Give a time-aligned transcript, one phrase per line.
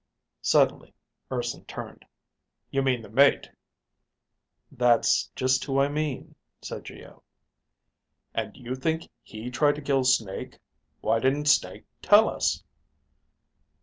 [0.41, 0.95] Suddenly
[1.31, 2.05] Urson turned.
[2.71, 3.47] "You mean the mate?"
[4.71, 7.21] "That's just who I mean," said Geo.
[8.33, 10.57] "And you think he tried to kill Snake.
[11.01, 12.63] Why didn't Snake tell us?"